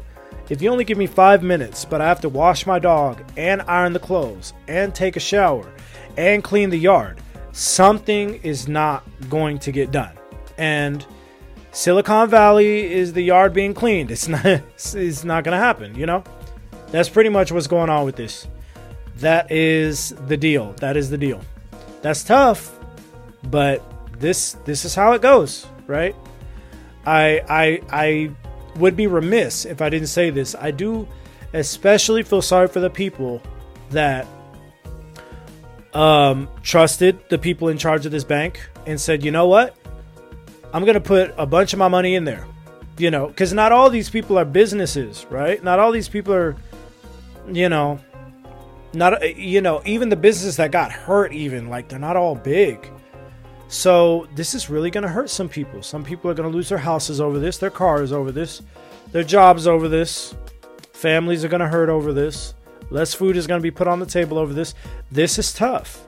If 0.50 0.60
you 0.60 0.70
only 0.70 0.84
give 0.84 0.98
me 0.98 1.06
five 1.06 1.42
minutes, 1.42 1.84
but 1.84 2.00
I 2.00 2.06
have 2.06 2.20
to 2.20 2.28
wash 2.28 2.66
my 2.66 2.78
dog 2.78 3.22
and 3.36 3.62
iron 3.62 3.94
the 3.94 3.98
clothes 3.98 4.52
and 4.68 4.94
take 4.94 5.16
a 5.16 5.20
shower 5.20 5.72
and 6.18 6.44
clean 6.44 6.68
the 6.70 6.78
yard, 6.78 7.20
something 7.52 8.34
is 8.42 8.68
not 8.68 9.04
going 9.30 9.58
to 9.60 9.72
get 9.72 9.90
done. 9.90 10.12
And 10.58 11.04
Silicon 11.72 12.28
Valley 12.28 12.92
is 12.92 13.14
the 13.14 13.22
yard 13.22 13.54
being 13.54 13.74
cleaned. 13.74 14.10
It's 14.10 14.28
not 14.28 14.44
it's 14.76 15.24
not 15.24 15.44
going 15.44 15.58
to 15.58 15.64
happen, 15.64 15.94
you 15.94 16.06
know? 16.06 16.22
That's 16.90 17.08
pretty 17.08 17.30
much 17.30 17.50
what's 17.50 17.66
going 17.66 17.90
on 17.90 18.04
with 18.04 18.16
this. 18.16 18.46
That 19.16 19.50
is 19.50 20.10
the 20.26 20.36
deal. 20.36 20.72
That 20.74 20.96
is 20.96 21.10
the 21.10 21.18
deal. 21.18 21.40
That's 22.02 22.22
tough, 22.22 22.78
but 23.44 23.82
this 24.18 24.52
this 24.64 24.84
is 24.84 24.94
how 24.94 25.12
it 25.12 25.22
goes, 25.22 25.66
right? 25.86 26.14
I 27.06 27.40
I 27.48 27.80
I 27.90 28.30
would 28.76 28.96
be 28.96 29.06
remiss 29.06 29.64
if 29.64 29.80
I 29.80 29.88
didn't 29.88 30.08
say 30.08 30.30
this. 30.30 30.54
I 30.54 30.70
do 30.70 31.08
especially 31.52 32.22
feel 32.22 32.42
sorry 32.42 32.68
for 32.68 32.80
the 32.80 32.90
people 32.90 33.40
that 33.90 34.26
um, 35.92 36.48
trusted 36.62 37.18
the 37.28 37.38
people 37.38 37.68
in 37.68 37.78
charge 37.78 38.04
of 38.06 38.12
this 38.12 38.24
bank 38.24 38.60
and 38.86 39.00
said, 39.00 39.24
you 39.24 39.30
know 39.30 39.46
what? 39.46 39.76
I'm 40.72 40.82
going 40.82 40.94
to 40.94 41.00
put 41.00 41.32
a 41.38 41.46
bunch 41.46 41.72
of 41.72 41.78
my 41.78 41.88
money 41.88 42.14
in 42.16 42.24
there. 42.24 42.46
You 42.96 43.10
know, 43.10 43.26
because 43.26 43.52
not 43.52 43.72
all 43.72 43.90
these 43.90 44.08
people 44.08 44.38
are 44.38 44.44
businesses, 44.44 45.26
right? 45.28 45.62
Not 45.64 45.80
all 45.80 45.90
these 45.90 46.08
people 46.08 46.32
are, 46.32 46.54
you 47.50 47.68
know, 47.68 47.98
not, 48.92 49.36
you 49.36 49.60
know, 49.60 49.82
even 49.84 50.10
the 50.10 50.16
businesses 50.16 50.58
that 50.58 50.70
got 50.70 50.92
hurt, 50.92 51.32
even, 51.32 51.68
like, 51.68 51.88
they're 51.88 51.98
not 51.98 52.16
all 52.16 52.36
big. 52.36 52.88
So 53.74 54.28
this 54.36 54.54
is 54.54 54.70
really 54.70 54.88
going 54.88 55.02
to 55.02 55.08
hurt 55.08 55.28
some 55.28 55.48
people. 55.48 55.82
Some 55.82 56.04
people 56.04 56.30
are 56.30 56.34
going 56.34 56.48
to 56.48 56.56
lose 56.56 56.68
their 56.68 56.78
houses 56.78 57.20
over 57.20 57.40
this, 57.40 57.58
their 57.58 57.70
cars 57.70 58.12
over 58.12 58.30
this, 58.30 58.62
their 59.10 59.24
jobs 59.24 59.66
over 59.66 59.88
this. 59.88 60.32
Families 60.92 61.44
are 61.44 61.48
going 61.48 61.60
to 61.60 61.66
hurt 61.66 61.88
over 61.88 62.12
this. 62.12 62.54
Less 62.90 63.14
food 63.14 63.36
is 63.36 63.48
going 63.48 63.58
to 63.58 63.62
be 63.62 63.72
put 63.72 63.88
on 63.88 63.98
the 63.98 64.06
table 64.06 64.38
over 64.38 64.54
this. 64.54 64.76
This 65.10 65.40
is 65.40 65.52
tough. 65.52 66.06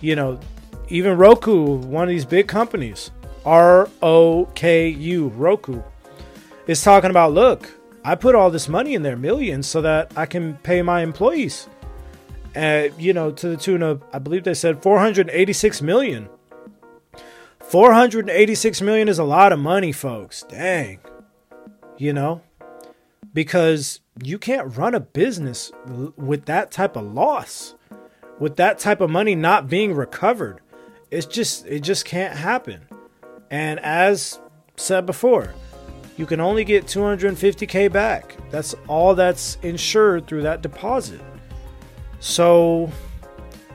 You 0.00 0.16
know, 0.16 0.40
even 0.88 1.18
Roku, 1.18 1.76
one 1.76 2.04
of 2.04 2.08
these 2.08 2.24
big 2.24 2.48
companies, 2.48 3.10
R 3.44 3.90
O 4.00 4.46
K 4.54 4.88
U, 4.88 5.28
Roku, 5.28 5.82
is 6.66 6.82
talking 6.82 7.10
about 7.10 7.34
look, 7.34 7.70
I 8.06 8.14
put 8.14 8.34
all 8.34 8.50
this 8.50 8.70
money 8.70 8.94
in 8.94 9.02
there, 9.02 9.18
millions, 9.18 9.66
so 9.66 9.82
that 9.82 10.10
I 10.16 10.24
can 10.24 10.54
pay 10.62 10.80
my 10.80 11.02
employees. 11.02 11.68
Uh, 12.56 12.88
you 12.98 13.12
know, 13.12 13.32
to 13.32 13.50
the 13.50 13.56
tune 13.58 13.82
of, 13.82 14.02
I 14.14 14.18
believe 14.18 14.44
they 14.44 14.54
said 14.54 14.82
486 14.82 15.82
million 15.82 16.30
486 17.72 18.82
million 18.82 19.08
is 19.08 19.18
a 19.18 19.24
lot 19.24 19.50
of 19.50 19.58
money, 19.58 19.92
folks. 19.92 20.42
Dang. 20.42 20.98
You 21.96 22.12
know? 22.12 22.42
Because 23.32 24.00
you 24.22 24.38
can't 24.38 24.76
run 24.76 24.94
a 24.94 25.00
business 25.00 25.72
with 26.18 26.44
that 26.44 26.70
type 26.70 26.96
of 26.96 27.14
loss. 27.14 27.74
With 28.38 28.56
that 28.56 28.78
type 28.78 29.00
of 29.00 29.08
money 29.08 29.34
not 29.34 29.70
being 29.70 29.94
recovered. 29.94 30.60
It's 31.10 31.24
just 31.24 31.64
it 31.64 31.80
just 31.80 32.04
can't 32.04 32.36
happen. 32.36 32.82
And 33.50 33.80
as 33.80 34.38
said 34.76 35.06
before, 35.06 35.54
you 36.18 36.26
can 36.26 36.40
only 36.40 36.64
get 36.64 36.84
250k 36.84 37.90
back. 37.90 38.36
That's 38.50 38.74
all 38.86 39.14
that's 39.14 39.56
insured 39.62 40.26
through 40.26 40.42
that 40.42 40.60
deposit. 40.60 41.22
So, 42.20 42.92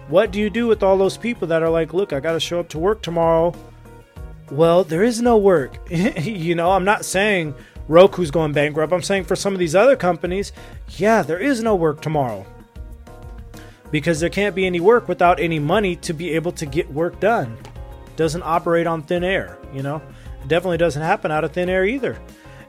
what 0.07 0.29
do 0.29 0.37
you 0.37 0.51
do 0.51 0.67
with 0.67 0.83
all 0.83 0.99
those 0.99 1.17
people 1.17 1.47
that 1.47 1.63
are 1.63 1.69
like, 1.71 1.95
look, 1.95 2.13
I 2.13 2.19
got 2.19 2.33
to 2.33 2.39
show 2.39 2.59
up 2.59 2.69
to 2.69 2.77
work 2.77 3.01
tomorrow 3.01 3.55
well, 4.51 4.83
there 4.83 5.03
is 5.03 5.21
no 5.21 5.37
work. 5.37 5.77
you 5.89 6.55
know, 6.55 6.71
I'm 6.71 6.85
not 6.85 7.05
saying 7.05 7.55
Roku's 7.87 8.31
going 8.31 8.53
bankrupt. 8.53 8.93
I'm 8.93 9.01
saying 9.01 9.25
for 9.25 9.35
some 9.35 9.53
of 9.53 9.59
these 9.59 9.75
other 9.75 9.95
companies, 9.95 10.51
yeah, 10.97 11.21
there 11.21 11.39
is 11.39 11.61
no 11.61 11.75
work 11.75 12.01
tomorrow. 12.01 12.45
Because 13.91 14.19
there 14.19 14.29
can't 14.29 14.55
be 14.55 14.65
any 14.65 14.79
work 14.79 15.07
without 15.07 15.39
any 15.39 15.59
money 15.59 15.95
to 15.97 16.13
be 16.13 16.31
able 16.31 16.51
to 16.53 16.65
get 16.65 16.91
work 16.91 17.19
done. 17.19 17.57
Doesn't 18.15 18.43
operate 18.43 18.87
on 18.87 19.03
thin 19.03 19.23
air, 19.23 19.57
you 19.73 19.81
know? 19.81 20.01
It 20.41 20.47
definitely 20.47 20.77
doesn't 20.77 21.01
happen 21.01 21.31
out 21.31 21.43
of 21.43 21.53
thin 21.53 21.69
air 21.69 21.85
either. 21.85 22.19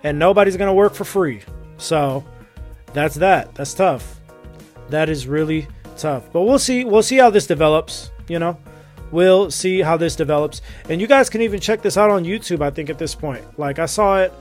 And 0.05 0.19
nobody's 0.19 0.57
going 0.57 0.69
to 0.69 0.75
work 0.75 0.95
for 0.95 1.05
free. 1.05 1.43
So, 1.77 2.25
that's 2.93 3.17
that. 3.17 3.55
That's 3.55 3.75
tough. 3.75 4.21
That 4.91 5.09
is 5.09 5.27
really 5.27 5.67
tough. 5.97 6.33
But 6.33 6.43
we'll 6.43 6.59
see. 6.59 6.85
We'll 6.85 7.03
see 7.03 7.17
how 7.17 7.31
this 7.31 7.47
develops, 7.47 8.11
you 8.29 8.39
know? 8.39 8.59
We'll 9.11 9.51
see 9.51 9.81
how 9.81 9.97
this 9.97 10.17
develops. 10.17 10.63
And 10.89 11.01
you 11.01 11.07
guys 11.07 11.31
can 11.31 11.43
even 11.43 11.61
check 11.61 11.83
this 11.83 11.97
out 11.97 12.11
on 12.11 12.25
YouTube. 12.25 12.61
I 12.61 12.71
think 12.71 12.91
at 12.91 12.99
this 12.99 13.15
point, 13.15 13.59
like 13.59 13.79
I 13.79 13.87
saw 13.87 14.19
it, 14.21 14.33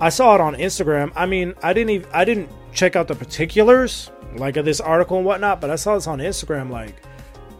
I 0.00 0.08
saw 0.08 0.34
it 0.34 0.40
on 0.40 0.54
Instagram. 0.54 1.12
I 1.16 1.26
mean, 1.26 1.54
I 1.62 1.72
didn't 1.72 1.90
even 1.90 2.08
I 2.12 2.24
didn't 2.24 2.50
check 2.72 2.96
out 2.96 3.08
the 3.08 3.14
particulars 3.14 4.10
like 4.34 4.56
of 4.56 4.64
this 4.64 4.80
article 4.80 5.16
and 5.16 5.24
whatnot, 5.24 5.60
but 5.60 5.70
I 5.70 5.76
saw 5.76 5.94
this 5.94 6.06
on 6.06 6.18
Instagram. 6.18 6.70
Like 6.70 7.02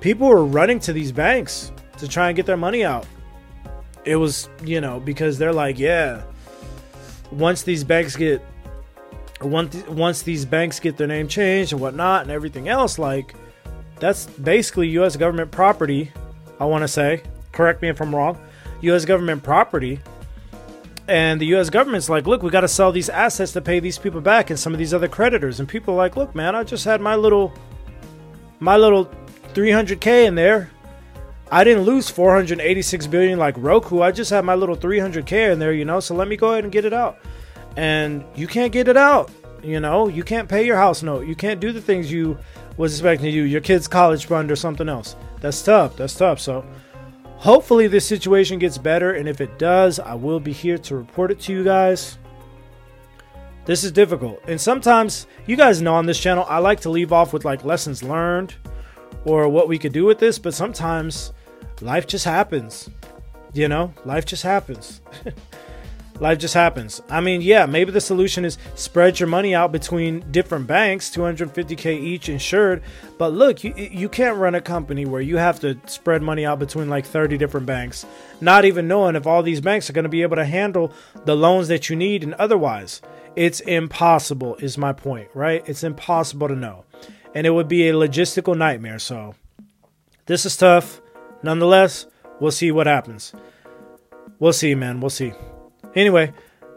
people 0.01 0.29
were 0.29 0.45
running 0.45 0.79
to 0.81 0.93
these 0.93 1.13
banks 1.13 1.73
to 1.99 2.07
try 2.07 2.29
and 2.29 2.37
get 2.37 2.47
their 2.47 2.57
money 2.57 2.85
out. 2.85 3.07
It 4.05 4.17
was 4.17 4.49
you 4.65 4.81
know 4.81 5.01
because 5.01 5.39
they're 5.39 5.53
like, 5.53 5.79
yeah, 5.79 6.23
once 7.33 7.63
these 7.63 7.85
banks 7.85 8.17
get 8.17 8.43
once 9.41 9.75
once 9.89 10.23
these 10.23 10.45
banks 10.45 10.79
get 10.81 10.97
their 10.97 11.07
name 11.07 11.29
changed 11.29 11.73
and 11.73 11.81
whatnot 11.81 12.23
and 12.23 12.31
everything 12.31 12.69
else, 12.69 12.99
like 12.99 13.35
that's 13.99 14.27
basically 14.27 14.89
U.S. 14.91 15.17
government 15.17 15.51
property. 15.51 16.13
I 16.59 16.65
want 16.65 16.83
to 16.83 16.89
say, 16.89 17.23
correct 17.53 17.83
me 17.83 17.89
if 17.89 18.01
I'm 18.01 18.15
wrong, 18.15 18.39
U.S. 18.83 19.05
government 19.05 19.43
property. 19.43 20.01
And 21.09 21.41
the 21.41 21.47
U.S. 21.47 21.71
government's 21.71 22.09
like, 22.09 22.27
look, 22.27 22.43
we 22.43 22.51
got 22.51 22.63
to 22.63 22.69
sell 22.69 22.91
these 22.91 23.09
assets 23.09 23.53
to 23.53 23.61
pay 23.61 23.79
these 23.79 23.97
people 23.97 24.21
back 24.21 24.51
and 24.51 24.59
some 24.59 24.73
of 24.73 24.79
these 24.79 24.93
other 24.93 25.09
creditors. 25.09 25.61
And 25.61 25.69
people 25.69 25.95
are 25.95 25.97
like, 25.97 26.17
look, 26.17 26.35
man, 26.35 26.57
I 26.57 26.65
just 26.65 26.85
had 26.85 27.01
my 27.01 27.15
little, 27.15 27.53
my 28.59 28.77
little 28.77 29.07
300k 29.55 30.27
in 30.27 30.35
there. 30.35 30.71
I 31.51 31.63
didn't 31.63 31.85
lose 31.85 32.11
486 32.11 33.07
billion 33.07 33.39
like 33.39 33.55
Roku. 33.57 34.03
I 34.03 34.11
just 34.11 34.31
had 34.31 34.45
my 34.45 34.57
little 34.57 34.77
300k 34.77 35.53
in 35.53 35.61
there, 35.61 35.73
you 35.73 35.85
know. 35.85 36.01
So 36.01 36.15
let 36.17 36.27
me 36.27 36.37
go 36.37 36.53
ahead 36.53 36.65
and 36.65 36.73
get 36.73 36.85
it 36.85 36.93
out. 36.93 37.19
And 37.77 38.25
you 38.35 38.49
can't 38.49 38.73
get 38.73 38.89
it 38.89 38.97
out, 38.97 39.31
you 39.63 39.79
know. 39.79 40.09
You 40.09 40.25
can't 40.25 40.49
pay 40.49 40.67
your 40.67 40.77
house 40.77 41.05
note. 41.05 41.27
You 41.27 41.37
can't 41.37 41.61
do 41.61 41.71
the 41.71 41.81
things 41.81 42.11
you 42.11 42.37
was 42.77 42.93
expecting 42.93 43.33
you, 43.33 43.43
your 43.43 43.61
kid's 43.61 43.89
college 43.89 44.27
fund 44.27 44.51
or 44.51 44.57
something 44.57 44.89
else. 44.89 45.17
That's 45.41 45.63
tough. 45.63 45.97
That's 45.97 46.15
tough. 46.15 46.41
So 46.41 46.65
Hopefully, 47.39 47.87
this 47.87 48.07
situation 48.07 48.59
gets 48.59 48.79
better, 48.79 49.13
and 49.13 49.29
if 49.29 49.41
it 49.43 49.59
does, 49.59 50.01
I 50.01 50.15
will 50.15 50.41
be 50.41 50.53
here 50.53 50.79
to 50.79 50.97
report 50.97 51.31
it 51.31 51.39
to 51.41 51.53
you 51.53 51.63
guys. 51.63 52.17
This 53.67 53.85
is 53.85 53.93
difficult, 53.93 54.41
and 54.49 54.61
sometimes 54.61 55.27
you 55.45 55.55
guys 55.55 55.83
know 55.83 55.95
on 55.95 56.07
this 56.07 56.19
channel 56.19 56.47
I 56.49 56.59
like 56.59 56.81
to 56.81 56.91
leave 56.91 57.13
off 57.13 57.33
with 57.33 57.45
like 57.45 57.65
lessons 57.65 58.03
learned 58.03 58.55
or 59.25 59.49
what 59.49 59.69
we 59.69 59.79
could 59.79 59.93
do 59.93 60.07
with 60.07 60.19
this, 60.19 60.39
but 60.39 60.55
sometimes 60.55 61.33
life 61.83 62.07
just 62.07 62.25
happens. 62.25 62.89
You 63.53 63.69
know, 63.69 63.93
life 64.05 64.25
just 64.25 64.43
happens. 64.43 65.03
life 66.21 66.39
just 66.39 66.55
happens. 66.55 67.03
I 67.09 67.21
mean, 67.21 67.41
yeah, 67.41 67.67
maybe 67.67 67.93
the 67.93 68.01
solution 68.01 68.45
is 68.45 68.59
spread 68.75 69.21
your 69.21 69.29
money 69.29 69.55
out 69.55 69.73
between 69.73 70.25
different 70.31 70.67
banks, 70.67 71.11
250k 71.11 71.87
each 71.99 72.29
insured. 72.29 72.83
But 73.19 73.33
look, 73.33 73.65
you 73.65 73.75
you 73.75 74.09
can't 74.09 74.37
run 74.39 74.55
a 74.55 74.61
company 74.61 75.05
where 75.05 75.21
you 75.21 75.37
have 75.37 75.61
to 75.61 75.79
spread 75.87 76.23
money 76.23 76.45
out 76.45 76.59
between 76.59 76.89
like 76.89 77.07
30 77.07 77.37
different 77.39 77.67
banks, 77.67 78.07
not 78.41 78.65
even 78.65 78.89
knowing 78.89 79.17
if 79.17 79.27
all 79.27 79.43
these 79.43 79.61
banks 79.61 79.89
are 79.89 79.93
going 79.93 80.05
to 80.05 80.09
be 80.09 80.23
able 80.23 80.37
to 80.37 80.45
handle 80.45 80.93
the 81.25 81.37
loans 81.37 81.69
that 81.69 81.89
you 81.89 81.97
need 81.97 82.25
and 82.25 82.35
otherwise. 82.35 83.03
It's 83.35 83.61
impossible 83.61 84.57
is 84.57 84.79
my 84.79 84.95
point, 84.95 85.29
right? 85.35 85.63
It's 85.67 85.85
impossible 85.85 86.49
to 86.49 86.57
know. 86.57 86.85
And 87.35 87.47
it 87.47 87.51
would 87.51 87.69
be 87.69 87.87
a 87.87 87.93
logistical 87.93 88.57
nightmare. 88.57 88.99
So, 88.99 89.35
this 90.25 90.47
is 90.47 90.57
tough. 90.57 91.03
Nonetheless, 91.43 92.07
we'll 92.41 92.51
see 92.51 92.73
what 92.73 92.87
happens. 92.87 93.35
We'll 94.39 94.55
see, 94.55 94.75
man. 94.75 95.01
We'll 95.01 95.11
see. 95.11 95.35
Anyway, 95.97 96.33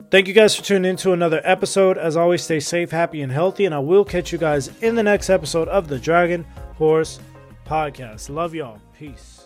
thank 0.09 0.27
you 0.27 0.33
guys 0.33 0.55
for 0.55 0.63
tuning 0.63 0.91
in 0.91 0.95
to 0.97 1.11
another 1.11 1.41
episode. 1.43 1.97
As 1.97 2.15
always, 2.17 2.41
stay 2.41 2.59
safe, 2.61 2.89
happy, 2.89 3.21
and 3.21 3.31
healthy. 3.31 3.65
And 3.65 3.75
I 3.75 3.79
will 3.79 4.05
catch 4.05 4.31
you 4.31 4.37
guys 4.37 4.69
in 4.81 4.95
the 4.95 5.03
next 5.03 5.29
episode 5.29 5.67
of 5.67 5.89
the 5.89 5.99
Dragon 5.99 6.45
Horse 6.75 7.19
Podcast. 7.65 8.29
Love 8.29 8.55
y'all. 8.55 8.79
Peace. 8.97 9.38